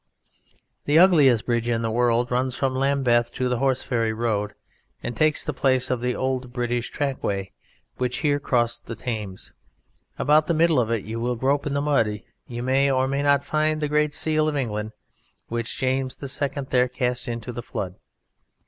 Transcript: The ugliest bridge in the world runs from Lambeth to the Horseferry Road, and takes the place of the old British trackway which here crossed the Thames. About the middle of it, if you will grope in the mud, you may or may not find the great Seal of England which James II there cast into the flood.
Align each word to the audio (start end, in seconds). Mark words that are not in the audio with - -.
The 0.85 0.97
ugliest 0.97 1.45
bridge 1.45 1.67
in 1.67 1.83
the 1.83 1.91
world 1.91 2.31
runs 2.31 2.55
from 2.55 2.73
Lambeth 2.75 3.31
to 3.33 3.47
the 3.47 3.59
Horseferry 3.59 4.11
Road, 4.13 4.55
and 5.03 5.15
takes 5.15 5.45
the 5.45 5.53
place 5.53 5.91
of 5.91 6.01
the 6.01 6.15
old 6.15 6.51
British 6.51 6.89
trackway 6.89 7.51
which 7.97 8.17
here 8.25 8.39
crossed 8.39 8.87
the 8.87 8.95
Thames. 8.95 9.53
About 10.17 10.47
the 10.47 10.55
middle 10.55 10.79
of 10.79 10.89
it, 10.89 11.01
if 11.03 11.07
you 11.07 11.19
will 11.19 11.35
grope 11.35 11.67
in 11.67 11.75
the 11.75 11.81
mud, 11.83 12.21
you 12.47 12.63
may 12.63 12.89
or 12.89 13.07
may 13.07 13.21
not 13.21 13.43
find 13.45 13.79
the 13.79 13.87
great 13.87 14.15
Seal 14.15 14.47
of 14.47 14.55
England 14.55 14.91
which 15.49 15.77
James 15.77 16.17
II 16.19 16.49
there 16.71 16.87
cast 16.87 17.27
into 17.27 17.51
the 17.53 17.61
flood. 17.61 17.93